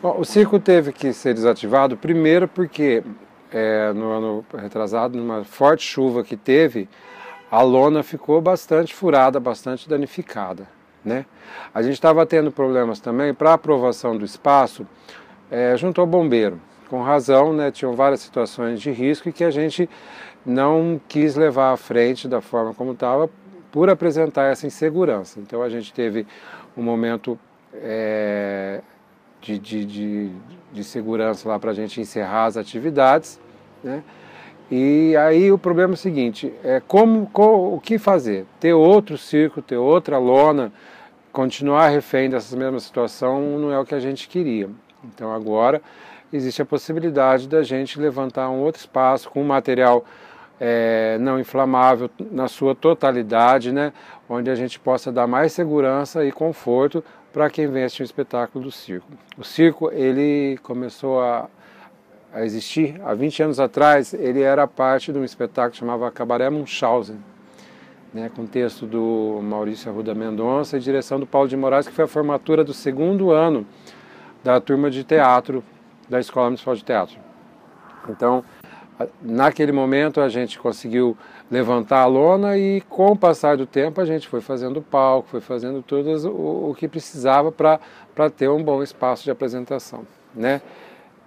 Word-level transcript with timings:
Bom, 0.00 0.20
o 0.20 0.24
circo 0.24 0.60
teve 0.60 0.92
que 0.92 1.12
ser 1.12 1.34
desativado 1.34 1.96
primeiro 1.96 2.46
porque 2.46 3.02
é, 3.50 3.92
no 3.92 4.12
ano 4.12 4.46
retrasado, 4.56 5.18
numa 5.18 5.42
forte 5.42 5.82
chuva 5.82 6.22
que 6.22 6.36
teve, 6.36 6.88
a 7.50 7.62
lona 7.62 8.04
ficou 8.04 8.40
bastante 8.40 8.94
furada, 8.94 9.40
bastante 9.40 9.88
danificada. 9.88 10.68
Né? 11.04 11.26
A 11.74 11.82
gente 11.82 11.94
estava 11.94 12.24
tendo 12.24 12.52
problemas 12.52 13.00
também 13.00 13.34
para 13.34 13.54
aprovação 13.54 14.16
do 14.16 14.24
espaço 14.24 14.86
é, 15.50 15.76
junto 15.76 16.00
ao 16.00 16.06
bombeiro. 16.06 16.60
Com 16.88 17.02
razão, 17.02 17.52
né, 17.52 17.72
tinham 17.72 17.92
várias 17.94 18.20
situações 18.20 18.80
de 18.80 18.92
risco 18.92 19.28
e 19.28 19.32
que 19.32 19.42
a 19.42 19.50
gente 19.50 19.90
não 20.46 21.00
quis 21.08 21.34
levar 21.34 21.72
à 21.72 21.76
frente 21.76 22.28
da 22.28 22.40
forma 22.40 22.72
como 22.72 22.92
estava 22.92 23.28
por 23.72 23.90
apresentar 23.90 24.44
essa 24.44 24.64
insegurança. 24.64 25.40
Então 25.40 25.60
a 25.60 25.68
gente 25.68 25.92
teve 25.92 26.24
um 26.76 26.82
momento 26.84 27.36
é, 27.74 28.80
de, 29.40 29.58
de, 29.58 29.84
de, 29.84 30.30
de, 30.72 30.84
segurança 30.84 31.48
lá 31.48 31.58
para 31.58 31.70
a 31.70 31.74
gente 31.74 32.00
encerrar 32.00 32.46
as 32.46 32.56
atividades. 32.56 33.40
Né? 33.82 34.02
E 34.70 35.16
aí 35.16 35.50
o 35.50 35.58
problema 35.58 35.92
é 35.92 35.94
o 35.94 35.96
seguinte, 35.96 36.52
é 36.62 36.80
como, 36.86 37.30
o 37.34 37.80
que 37.80 37.98
fazer? 37.98 38.44
Ter 38.60 38.74
outro 38.74 39.16
circo, 39.16 39.62
ter 39.62 39.76
outra 39.76 40.18
lona, 40.18 40.72
continuar 41.32 41.88
refém 41.88 42.28
dessa 42.28 42.56
mesma 42.56 42.80
situação 42.80 43.58
não 43.58 43.72
é 43.72 43.78
o 43.78 43.84
que 43.84 43.94
a 43.94 44.00
gente 44.00 44.28
queria. 44.28 44.68
Então 45.04 45.32
agora 45.32 45.80
existe 46.32 46.60
a 46.60 46.66
possibilidade 46.66 47.48
da 47.48 47.62
gente 47.62 47.98
levantar 47.98 48.50
um 48.50 48.60
outro 48.60 48.80
espaço 48.80 49.30
com 49.30 49.42
material 49.42 50.04
é, 50.60 51.18
não 51.20 51.38
inflamável 51.38 52.10
na 52.30 52.48
sua 52.48 52.74
totalidade, 52.74 53.72
né, 53.72 53.92
onde 54.28 54.50
a 54.50 54.54
gente 54.54 54.78
possa 54.78 55.12
dar 55.12 55.26
mais 55.26 55.52
segurança 55.52 56.24
e 56.24 56.32
conforto 56.32 57.02
para 57.32 57.48
quem 57.48 57.66
vem 57.68 57.84
assistir 57.84 58.02
o 58.02 58.04
espetáculo 58.04 58.64
do 58.64 58.70
circo. 58.70 59.06
O 59.36 59.44
circo 59.44 59.90
ele 59.92 60.58
começou 60.62 61.20
a, 61.20 61.48
a 62.32 62.44
existir 62.44 63.00
há 63.04 63.14
20 63.14 63.42
anos 63.44 63.60
atrás, 63.60 64.12
ele 64.14 64.42
era 64.42 64.66
parte 64.66 65.12
de 65.12 65.18
um 65.18 65.24
espetáculo 65.24 65.72
que 65.72 65.78
chamava 65.78 66.10
Cabaré 66.10 66.50
Munchausen, 66.50 67.18
né, 68.12 68.30
com 68.34 68.46
texto 68.46 68.86
do 68.86 69.40
Maurício 69.42 69.90
Arruda 69.90 70.14
Mendonça 70.14 70.76
e 70.76 70.80
direção 70.80 71.20
do 71.20 71.26
Paulo 71.26 71.48
de 71.48 71.56
Moraes, 71.56 71.86
que 71.86 71.94
foi 71.94 72.06
a 72.06 72.08
formatura 72.08 72.64
do 72.64 72.72
segundo 72.72 73.30
ano 73.30 73.66
da 74.42 74.60
turma 74.60 74.90
de 74.90 75.04
teatro 75.04 75.62
da 76.08 76.18
Escola 76.18 76.46
Municipal 76.46 76.74
de 76.74 76.84
Teatro. 76.84 77.18
Então, 78.08 78.42
naquele 79.22 79.72
momento 79.72 80.20
a 80.20 80.28
gente 80.28 80.58
conseguiu 80.58 81.16
levantar 81.50 82.00
a 82.00 82.06
lona 82.06 82.56
e 82.56 82.80
com 82.82 83.12
o 83.12 83.16
passar 83.16 83.56
do 83.56 83.66
tempo 83.66 84.00
a 84.00 84.04
gente 84.04 84.28
foi 84.28 84.40
fazendo 84.40 84.82
palco, 84.82 85.28
foi 85.28 85.40
fazendo 85.40 85.82
tudo 85.82 86.10
o, 86.30 86.70
o 86.70 86.74
que 86.74 86.88
precisava 86.88 87.50
para 87.52 88.30
ter 88.30 88.48
um 88.48 88.62
bom 88.62 88.82
espaço 88.82 89.24
de 89.24 89.30
apresentação, 89.30 90.06
né? 90.34 90.60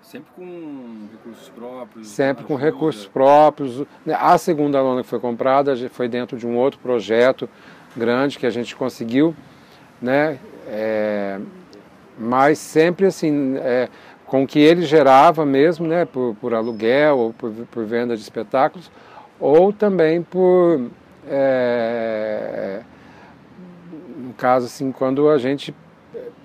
Sempre 0.01 0.31
com 0.35 1.07
recursos 1.09 1.49
próprios? 1.49 2.07
Sempre 2.07 2.43
com 2.43 2.55
recursos 2.55 3.07
próprios. 3.07 3.85
A 4.19 4.37
segunda 4.37 4.81
lona 4.81 5.03
que 5.03 5.07
foi 5.07 5.21
comprada 5.21 5.73
foi 5.89 6.09
dentro 6.09 6.37
de 6.37 6.45
um 6.45 6.57
outro 6.57 6.79
projeto 6.81 7.47
grande 7.95 8.37
que 8.37 8.45
a 8.45 8.49
gente 8.49 8.75
conseguiu, 8.75 9.33
né? 10.01 10.37
É, 10.67 11.39
mas 12.17 12.59
sempre 12.59 13.05
assim, 13.05 13.55
é, 13.57 13.87
com 14.31 14.43
o 14.43 14.47
que 14.47 14.59
ele 14.59 14.83
gerava 14.83 15.45
mesmo, 15.45 15.85
né? 15.85 16.05
Por, 16.05 16.37
por 16.39 16.53
aluguel 16.53 17.17
ou 17.17 17.33
por, 17.33 17.51
por 17.69 17.83
venda 17.83 18.15
de 18.15 18.21
espetáculos, 18.21 18.89
ou 19.37 19.73
também 19.73 20.21
por, 20.21 20.89
é, 21.27 22.79
no 24.15 24.31
caso 24.35 24.67
assim, 24.67 24.89
quando 24.89 25.29
a 25.29 25.37
gente 25.37 25.75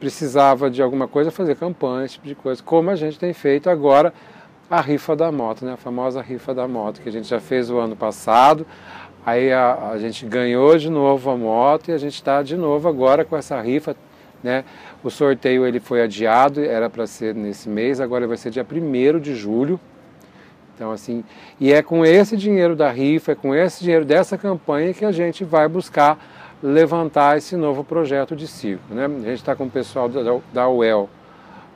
precisava 0.01 0.69
de 0.69 0.83
alguma 0.83 1.07
coisa, 1.07 1.31
fazer 1.31 1.55
campanha, 1.55 2.07
esse 2.07 2.15
tipo 2.15 2.27
de 2.27 2.35
coisa, 2.35 2.61
como 2.61 2.91
a 2.91 2.97
gente 2.97 3.21
tem 3.21 3.33
feito 3.33 3.71
agora 3.71 4.13
a 4.69 4.81
rifa 4.81 5.15
da 5.15 5.31
moto, 5.31 5.65
né? 5.65 5.75
a 5.75 5.77
famosa 5.77 6.21
rifa 6.21 6.53
da 6.53 6.67
moto, 6.67 7.01
que 7.01 7.09
a 7.09 7.13
gente 7.13 7.29
já 7.29 7.39
fez 7.39 7.71
o 7.71 7.79
ano 7.79 7.95
passado, 7.95 8.67
aí 9.25 9.53
a, 9.53 9.91
a 9.93 9.99
gente 9.99 10.27
ganhou 10.27 10.77
de 10.77 10.91
novo 10.91 11.31
a 11.31 11.37
moto 11.37 11.91
e 11.91 11.93
a 11.93 11.99
gente 11.99 12.15
está 12.15 12.43
de 12.43 12.57
novo 12.57 12.89
agora 12.89 13.25
com 13.25 13.37
essa 13.37 13.61
rifa, 13.61 13.95
né? 14.47 14.65
O 15.03 15.11
sorteio 15.11 15.67
ele 15.67 15.81
foi 15.81 16.01
adiado, 16.01 16.65
era 16.65 16.89
para 16.89 17.05
ser 17.05 17.35
nesse 17.35 17.69
mês, 17.69 18.01
agora 18.01 18.29
vai 18.29 18.37
ser 18.37 18.51
dia 18.51 18.65
1 18.65 19.19
de 19.19 19.35
julho. 19.35 19.81
Então 20.75 20.93
assim, 20.93 21.25
e 21.59 21.73
é 21.73 21.83
com 21.83 22.07
esse 22.07 22.37
dinheiro 22.37 22.77
da 22.77 22.89
rifa, 22.89 23.33
é 23.33 23.35
com 23.35 23.53
esse 23.53 23.83
dinheiro 23.83 24.05
dessa 24.05 24.39
campanha 24.39 24.95
que 24.95 25.05
a 25.05 25.11
gente 25.11 25.43
vai 25.43 25.67
buscar 25.69 26.17
levantar 26.63 27.37
esse 27.37 27.57
novo 27.57 27.83
projeto 27.83 28.37
de 28.37 28.47
circo. 28.47 28.95
Né? 28.95 29.07
A 29.07 29.09
gente 29.09 29.35
está 29.35 29.57
com 29.57 29.65
o 29.65 29.71
pessoal 29.71 30.09
da, 30.09 30.39
da 30.53 30.69
UEL 30.69 31.09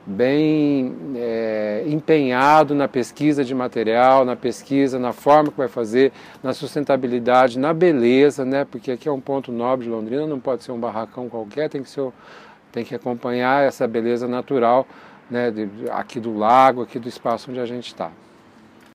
bem 0.05 0.95
é, 1.15 1.83
empenhado 1.87 2.73
na 2.73 2.87
pesquisa 2.87 3.43
de 3.43 3.53
material, 3.53 4.25
na 4.25 4.35
pesquisa, 4.35 4.97
na 4.97 5.13
forma 5.13 5.51
que 5.51 5.57
vai 5.57 5.67
fazer, 5.67 6.11
na 6.41 6.53
sustentabilidade, 6.53 7.59
na 7.59 7.73
beleza, 7.73 8.43
né? 8.43 8.65
porque 8.69 8.91
aqui 8.91 9.07
é 9.07 9.11
um 9.11 9.21
ponto 9.21 9.51
nobre 9.51 9.85
de 9.85 9.91
Londrina, 9.91 10.25
não 10.25 10.39
pode 10.39 10.63
ser 10.63 10.71
um 10.71 10.79
barracão 10.79 11.29
qualquer, 11.29 11.69
tem 11.69 11.83
que, 11.83 11.89
ser, 11.89 12.11
tem 12.71 12.83
que 12.83 12.95
acompanhar 12.95 13.63
essa 13.63 13.87
beleza 13.87 14.27
natural 14.27 14.87
né? 15.31 15.53
Aqui 15.91 16.19
do 16.19 16.37
lago, 16.37 16.81
aqui 16.81 16.99
do 16.99 17.07
espaço 17.07 17.49
onde 17.49 17.59
a 17.61 17.65
gente 17.65 17.87
está. 17.87 18.11